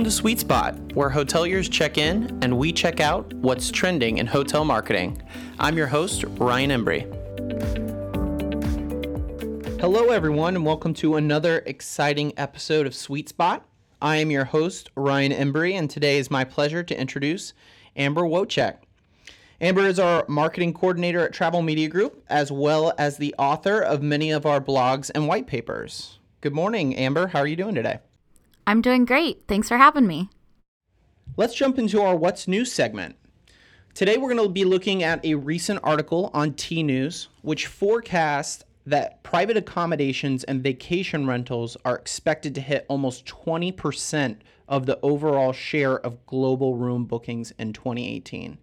[0.00, 4.26] Welcome to Sweet Spot, where hoteliers check in and we check out what's trending in
[4.26, 5.20] hotel marketing.
[5.58, 7.02] I'm your host, Ryan Embry.
[9.78, 13.62] Hello, everyone, and welcome to another exciting episode of Sweet Spot.
[14.00, 17.52] I am your host, Ryan Embry, and today is my pleasure to introduce
[17.94, 18.78] Amber Wojcik.
[19.60, 24.00] Amber is our marketing coordinator at Travel Media Group, as well as the author of
[24.00, 26.20] many of our blogs and white papers.
[26.40, 27.26] Good morning, Amber.
[27.26, 27.98] How are you doing today?
[28.66, 29.42] I'm doing great.
[29.48, 30.28] Thanks for having me.
[31.36, 33.16] Let's jump into our What's New segment.
[33.94, 39.22] Today, we're going to be looking at a recent article on Tnooz, which forecasts that
[39.22, 44.36] private accommodations and vacation rentals are expected to hit almost 20%
[44.68, 48.58] of the overall share of global room bookings in 2018.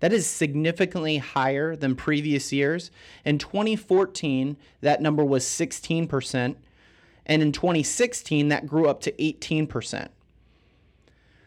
[0.00, 2.90] That is significantly higher than previous years.
[3.24, 6.56] In 2014, that number was 16%,
[7.28, 10.08] and in 2016, that grew up to 18%.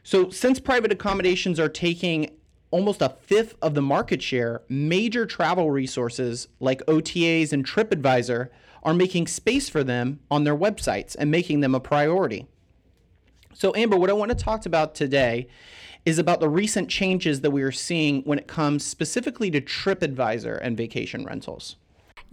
[0.04, 2.32] So, since private accommodations are taking
[2.72, 8.50] almost a fifth of the market share, major travel resources like OTAs and TripAdvisor
[8.84, 12.48] are making space for them on their websites and making them a priority.
[13.54, 15.48] So, Amber, what I want to talk about today
[16.06, 20.60] is about the recent changes that we are seeing when it comes specifically to TripAdvisor
[20.62, 21.76] and vacation rentals.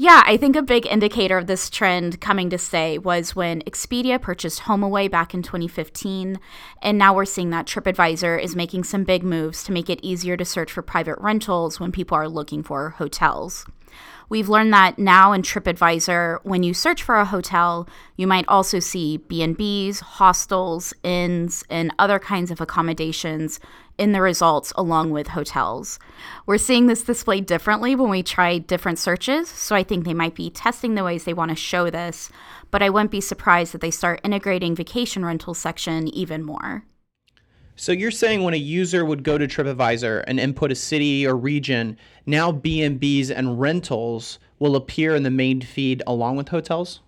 [0.00, 4.22] Yeah, I think a big indicator of this trend coming to stay was when Expedia
[4.22, 6.38] purchased HomeAway back in 2015.
[6.80, 10.36] And now we're seeing that TripAdvisor is making some big moves to make it easier
[10.36, 13.66] to search for private rentals when people are looking for hotels.
[14.28, 18.78] We've learned that now in TripAdvisor, when you search for a hotel, you might also
[18.78, 23.58] see B&Bs, hostels, inns, and other kinds of accommodations
[23.98, 25.98] in the results along with hotels.
[26.46, 30.34] We're seeing this displayed differently when we try different searches, so I think they might
[30.34, 32.30] be testing the ways they want to show this,
[32.70, 36.84] but I wouldn't be surprised that they start integrating vacation rental section even more.
[37.80, 41.36] So you're saying when a user would go to TripAdvisor and input a city or
[41.36, 47.00] region, now B&Bs and rentals will appear in the main feed along with hotels?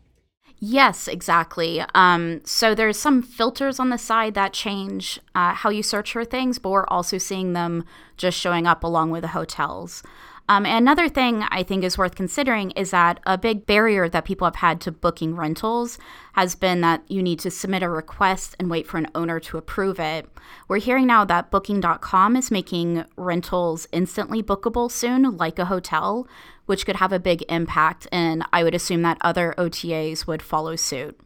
[0.63, 1.83] Yes, exactly.
[1.95, 6.25] Um, so there's some filters on the side that change uh, how you search for
[6.25, 7.85] things, but we're also seeing them
[8.19, 10.03] just showing up along with the hotels.
[10.51, 14.47] Um, another thing I think is worth considering is that a big barrier that people
[14.47, 15.97] have had to booking rentals
[16.33, 19.59] has been that you need to submit a request and wait for an owner to
[19.59, 20.29] approve it.
[20.67, 26.27] We're hearing now that Booking.com is making rentals instantly bookable soon, like a hotel,
[26.71, 30.77] which could have a big impact, and I would assume that other OTAs would follow
[30.77, 31.19] suit.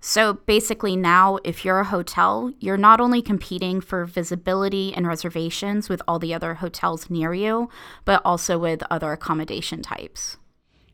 [0.00, 5.88] So basically, now if you're a hotel, you're not only competing for visibility and reservations
[5.88, 7.68] with all the other hotels near you,
[8.04, 10.36] but also with other accommodation types.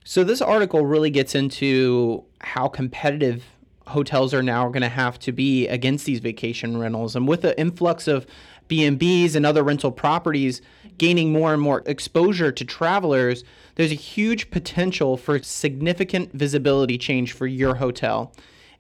[0.05, 3.45] So this article really gets into how competitive
[3.89, 7.61] hotels are now going to have to be against these vacation rentals and with the
[7.61, 8.25] influx of
[8.73, 10.63] B&Bs and other rental properties
[10.97, 13.45] gaining more and more exposure to travelers,
[13.75, 18.33] there's a huge potential for significant visibility change for your hotel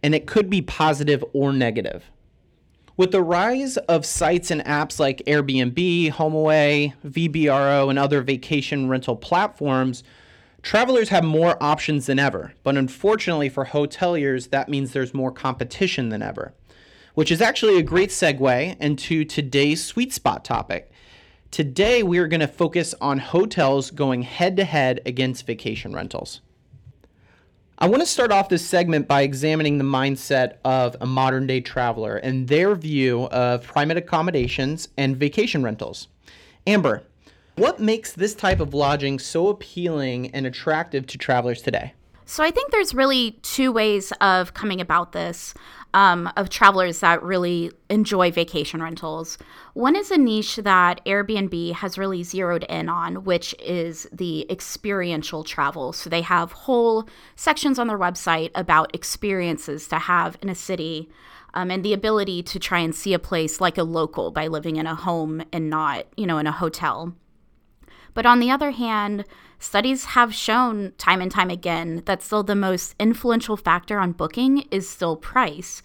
[0.02, 2.10] and it could be positive or negative.
[2.96, 9.14] With the rise of sites and apps like Airbnb, HomeAway, VRBO, and other vacation rental
[9.14, 10.02] platforms,
[10.62, 12.54] travelers have more options than ever.
[12.62, 16.54] But unfortunately for hoteliers, that means there's more competition than ever,
[17.14, 20.90] which is actually a great segue into today's sweet spot topic.
[21.50, 26.40] Today, we are going to focus on hotels going head to head against vacation rentals.
[27.78, 31.60] I want to start off this segment by examining the mindset of a modern day
[31.60, 36.08] traveler and their view of private accommodations and vacation rentals.
[36.66, 37.02] Amber,
[37.56, 41.92] what makes this type of lodging so appealing and attractive to travelers today?
[42.24, 45.52] So I think there's really two ways of coming about this
[45.94, 49.38] um, of travelers that really enjoy vacation rentals.
[49.74, 55.44] One is a niche that Airbnb has really zeroed in on, which is the experiential
[55.44, 55.92] travel.
[55.92, 61.10] So they have whole sections on their website about experiences to have in a city.
[61.54, 64.76] Um, and the ability to try and see a place like a local by living
[64.76, 67.14] in a home and not, you know, in a hotel.
[68.14, 69.24] But on the other hand,
[69.58, 74.66] studies have shown time and time again that still the most influential factor on booking
[74.70, 75.82] is still price.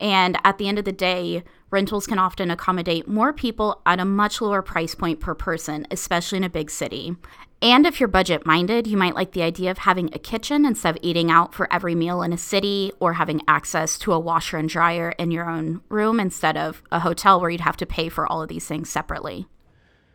[0.00, 4.04] And at the end of the day, rentals can often accommodate more people at a
[4.04, 7.16] much lower price point per person, especially in a big city.
[7.60, 10.96] And if you're budget minded, you might like the idea of having a kitchen instead
[10.96, 14.58] of eating out for every meal in a city or having access to a washer
[14.58, 18.08] and dryer in your own room instead of a hotel where you'd have to pay
[18.08, 19.48] for all of these things separately.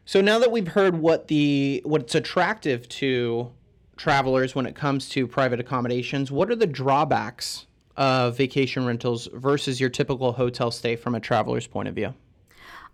[0.06, 3.52] So now that we've heard what the what's attractive to
[3.96, 9.80] travelers when it comes to private accommodations, what are the drawbacks of vacation rentals versus
[9.80, 12.14] your typical hotel stay from a traveler's point of view?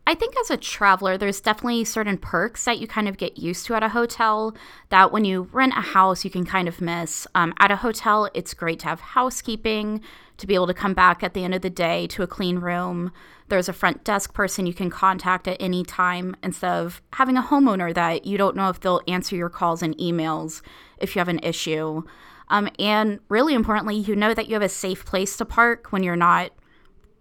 [0.05, 3.65] I think as a traveler, there's definitely certain perks that you kind of get used
[3.67, 4.55] to at a hotel
[4.89, 7.27] that when you rent a house, you can kind of miss.
[7.35, 10.01] Um, at a hotel, it's great to have housekeeping,
[10.39, 12.59] to be able to come back at the end of the day to a clean
[12.59, 13.11] room.
[13.49, 17.41] There's a front desk person you can contact at any time instead of having a
[17.41, 20.61] homeowner that you don't know if they'll answer your calls and emails
[20.97, 22.03] if you have an issue.
[22.49, 26.03] Um, and really importantly, you know that you have a safe place to park when
[26.03, 26.51] you're not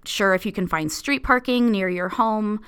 [0.05, 2.61] sure if you can find street parking near your home.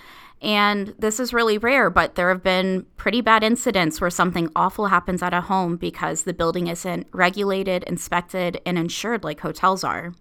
[0.43, 4.87] And this is really rare, but there have been pretty bad incidents where something awful
[4.87, 10.14] happens at a home because the building isn't regulated, inspected, and insured like hotels are.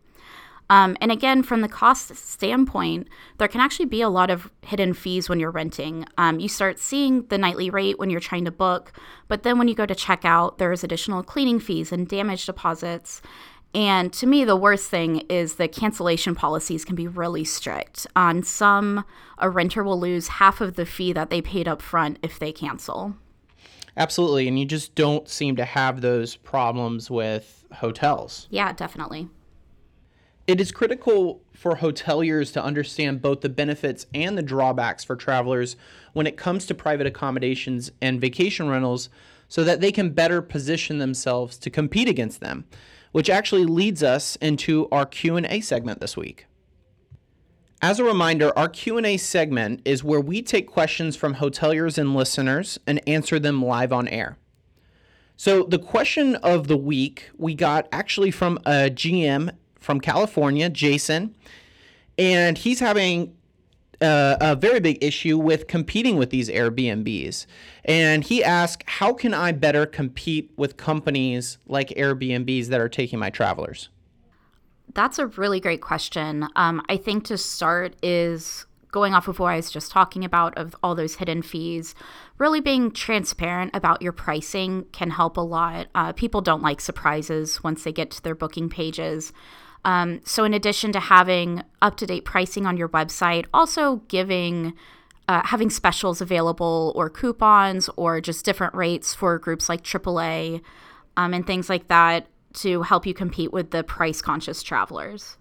[0.70, 3.08] Um, and again, from the cost standpoint,
[3.40, 6.06] there can actually be a lot of hidden fees when you're renting.
[6.18, 8.94] Um, you start seeing the nightly rate when you're trying to book,
[9.28, 13.22] but then when you go to check out, there's additional cleaning fees and damage deposits.
[13.74, 18.08] And to me, the worst thing is the cancellation policies can be really strict.
[18.16, 19.06] On some,
[19.38, 22.52] a renter will lose half of the fee that they paid up front if they
[22.52, 23.16] cancel.
[23.96, 24.48] Absolutely.
[24.48, 28.48] And you just don't seem to have those problems with hotels.
[28.50, 29.30] Yeah, definitely.
[30.50, 35.76] It is critical for hoteliers to understand both the benefits and the drawbacks for travelers
[36.14, 39.10] when it comes to private accommodations and vacation rentals
[39.48, 42.66] so that they can better position themselves to compete against them,
[43.12, 46.48] which actually leads us into our Q&A segment this week.
[47.80, 52.80] As a reminder, our Q&A segment is where we take questions from hoteliers and listeners
[52.88, 54.40] and answer them live on air.
[55.38, 61.36] So the question of the week we got actually from a GM from California, Jason,
[62.18, 63.36] and he's having
[64.02, 67.46] uh, a very big issue with competing with these Airbnbs.
[67.86, 73.20] And he asked, How can I better compete with companies like Airbnbs that are taking
[73.20, 73.90] my travelers?
[74.94, 76.48] That's a really great question.
[76.56, 80.58] Um, I think to start is going off of what I was just talking about
[80.58, 81.94] of all those hidden fees,
[82.40, 85.88] really being transparent about your pricing can help a lot.
[85.94, 89.32] Uh, people don't like surprises once they get to their booking pages.
[89.86, 94.74] Um, so, in addition to having up to date pricing on your website, also giving
[95.30, 100.62] uh, having specials available or coupons or just different rates for groups like AAA
[101.18, 105.38] um, and things like that to help you compete with the price conscious travelers.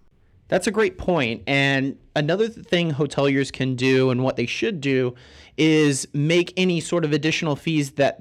[0.48, 1.42] That's a great point.
[1.46, 5.14] And another thing hoteliers can do and what they should do
[5.56, 8.18] is make any sort of additional fees that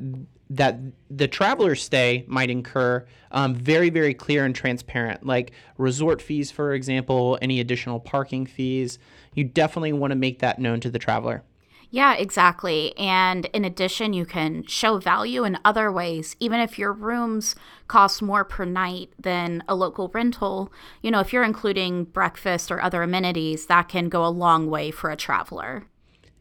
[0.49, 0.79] that
[1.09, 6.73] the traveler stay might incur um, very very clear and transparent like resort fees for
[6.73, 8.97] example any additional parking fees
[9.33, 11.43] you definitely want to make that known to the traveler
[11.89, 12.97] yeah, exactly.
[12.97, 16.35] And in addition, you can show value in other ways.
[16.39, 17.55] Even if your rooms
[17.87, 20.71] cost more per night than a local rental,
[21.01, 24.91] you know, if you're including breakfast or other amenities, that can go a long way
[24.91, 25.85] for a traveler.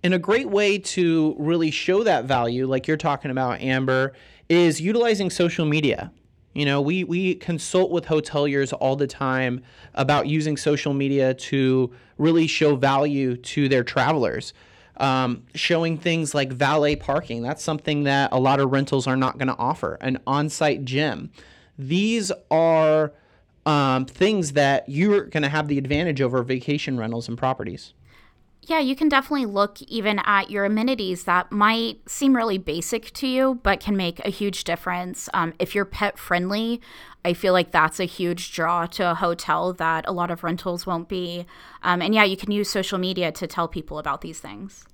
[0.02, 4.12] And a great way to really show that value, like you're talking about, Amber,
[4.48, 6.12] is utilizing social media.
[6.54, 9.62] You know, we, we consult with hoteliers all the time
[9.94, 14.54] about using social media to really show value to their travelers.
[14.98, 17.42] Um, showing things like valet parking.
[17.42, 19.98] That's something that a lot of rentals are not going to offer.
[20.00, 21.30] An on site gym.
[21.78, 23.12] These are
[23.66, 27.92] um, things that you're going to have the advantage over vacation rentals and properties.
[28.68, 33.28] Yeah, you can definitely look even at your amenities that might seem really basic to
[33.28, 35.28] you, but can make a huge difference.
[35.32, 36.80] Um, if you're pet friendly,
[37.24, 40.84] I feel like that's a huge draw to a hotel that a lot of rentals
[40.84, 41.46] won't be.
[41.84, 44.84] Um, and yeah, you can use social media to tell people about these things.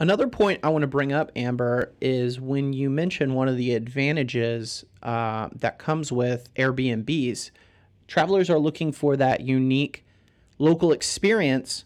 [0.00, 3.74] Another point I want to bring up, Amber, is when you mention one of the
[3.74, 7.50] advantages uh, that comes with Airbnbs,
[8.08, 10.06] travelers are looking for that unique
[10.58, 11.84] local experience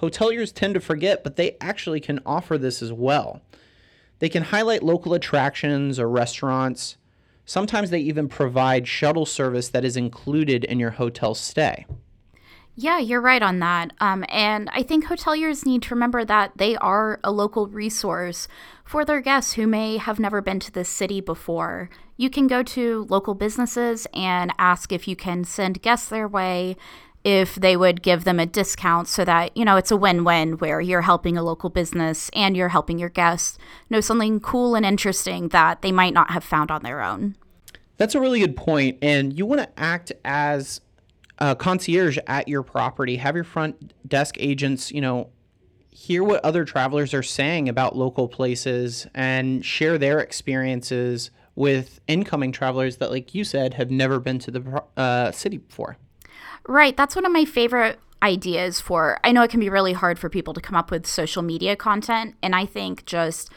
[0.00, 3.42] hoteliers tend to forget, but they actually can offer this as well.
[4.18, 6.96] They can highlight local attractions or restaurants.
[7.44, 11.86] Sometimes they even provide shuttle service that is included in your hotel stay.
[12.76, 13.92] Yeah, you're right on that.
[14.00, 18.48] Um, and I think hoteliers need to remember that they are a local resource
[18.84, 21.88] for their guests who may have never been to this city before.
[22.16, 26.76] You can go to local businesses and ask if you can send guests their way
[27.24, 30.58] if they would give them a discount so that, you know, it's a win win
[30.58, 34.84] where you're helping a local business and you're helping your guests know something cool and
[34.84, 37.34] interesting that they might not have found on their own.
[37.96, 38.98] That's a really good point.
[39.00, 40.82] And you want to act as
[41.38, 45.30] a concierge at your property, have your front desk agents, you know,
[45.90, 52.52] hear what other travelers are saying about local places and share their experiences with incoming
[52.52, 55.96] travelers that, like you said, have never been to the uh, city before.
[56.66, 56.96] Right.
[56.96, 59.20] That's one of my favorite ideas for.
[59.22, 61.76] I know it can be really hard for people to come up with social media
[61.76, 62.36] content.
[62.42, 63.50] And I think just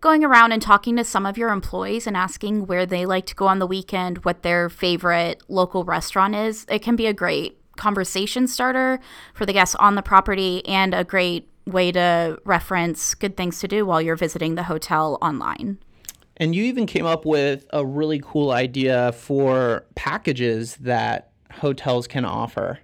[0.00, 3.34] going around and talking to some of your employees and asking where they like to
[3.34, 7.58] go on the weekend, what their favorite local restaurant is, it can be a great
[7.76, 9.00] conversation starter
[9.32, 13.66] for the guests on the property and a great way to reference good things to
[13.66, 15.78] do while you're visiting the hotel online.
[16.36, 22.24] And you even came up with a really cool idea for packages that hotels can
[22.24, 22.80] offer.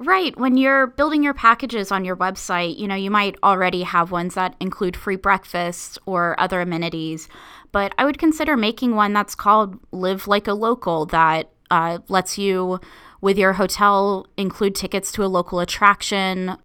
[0.00, 0.38] Right.
[0.38, 4.34] When you're building your packages on your website, you know, you might already have ones
[4.34, 7.28] that include free breakfast or other amenities.
[7.72, 12.38] But I would consider making one that's called Live Like a Local that uh, lets
[12.38, 12.80] you,
[13.20, 16.56] with your hotel, include tickets to a local attraction,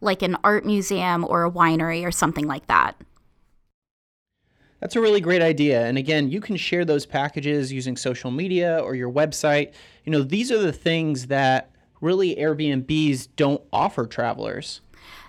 [0.00, 2.96] like an art museum or a winery or something like that.
[4.84, 5.86] That's a really great idea.
[5.86, 9.72] And again, you can share those packages using social media or your website.
[10.04, 11.70] You know, these are the things that
[12.02, 14.82] really Airbnbs don't offer travelers.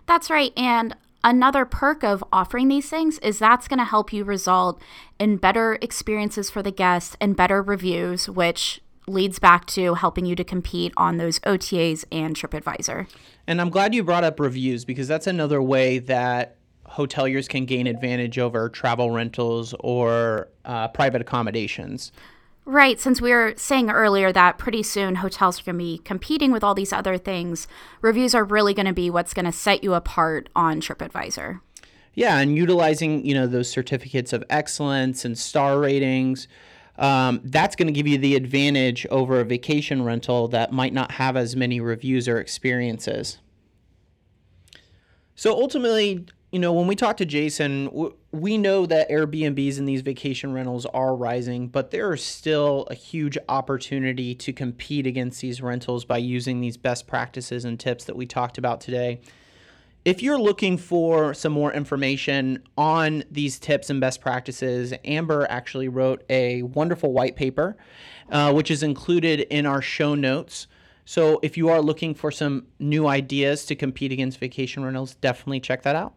[0.07, 0.51] That's right.
[0.57, 0.93] And
[1.23, 4.81] another perk of offering these things is that's going to help you result
[5.19, 10.35] in better experiences for the guests and better reviews, which leads back to helping you
[10.35, 13.07] to compete on those OTAs and TripAdvisor.
[13.47, 16.57] And I'm glad you brought up reviews because that's another way that
[16.91, 22.11] hoteliers can gain advantage over travel rentals or uh, private accommodations.
[22.67, 26.51] Right, since we were saying earlier that pretty soon hotels are going to be competing
[26.51, 27.67] with all these other things,
[28.01, 31.61] reviews are really going to be what's going to set you apart on TripAdvisor.
[32.15, 36.47] Yeah, and utilizing, you know, those certificates of excellence and star ratings,
[36.97, 41.11] um, that's going to give you the advantage over a vacation rental that might not
[41.11, 43.37] have as many reviews or experiences.
[45.35, 49.99] So ultimately, you know, when we talk to Jason, we know that Airbnbs and these
[49.99, 55.61] vacation rentals are rising, but there is still a huge opportunity to compete against these
[55.61, 59.19] rentals by using these best practices and tips that we talked about today.
[60.05, 65.89] If you're looking for some more information on these tips and best practices, Amber actually
[65.89, 67.75] wrote a wonderful white paper,
[68.29, 70.67] uh, which is included in our show notes.
[71.03, 75.59] So if you are looking for some new ideas to compete against vacation rentals, definitely
[75.59, 76.13] check that out.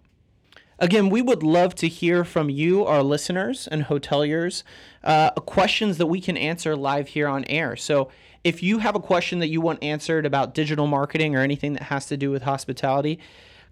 [0.79, 4.63] Again, we would love to hear from you, our listeners and hoteliers,
[5.03, 7.75] uh, questions that we can answer live here on air.
[7.75, 8.11] So
[8.45, 11.85] if you have a question that you want answered about digital marketing or anything that
[11.85, 13.19] has to do with hospitality,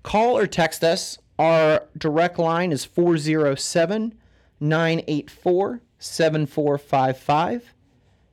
[0.03, 1.19] call or text us.
[1.39, 4.15] Our direct line is 407
[4.61, 7.75] 984 7455.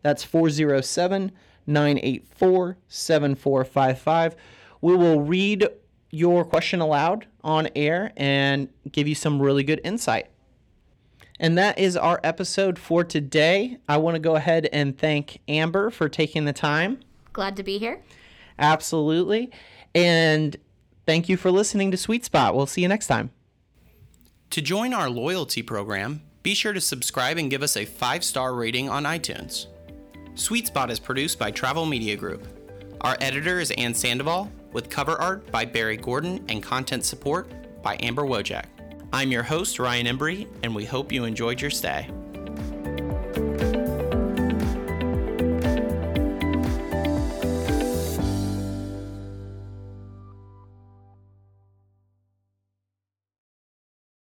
[0.02, 1.32] That's 407
[1.66, 4.36] 984 7455.
[4.82, 5.68] We will read
[6.14, 10.28] your question aloud on air and give you some really good insight.
[11.40, 13.80] And that is our episode for today.
[13.90, 17.00] I want to go ahead and thank Amber for taking the time.
[17.34, 18.00] Glad to be here.
[18.60, 19.50] Absolutely.
[19.96, 20.56] And
[21.08, 22.56] thank you for listening to Sweet Spot.
[22.56, 23.32] We'll see you next time.
[24.52, 28.54] To join our loyalty program, be sure to subscribe and give us a five star
[28.54, 29.66] rating on iTunes.
[30.36, 32.48] Sweet Spot is produced by Travel Media Group.
[33.02, 37.52] Our editor is Ann Sandoval, with cover art by Barry Gordon and content support
[37.82, 38.66] by Amber Wojcik.
[39.14, 42.10] I'm your host, Ryan Embry, and we hope you enjoyed your stay.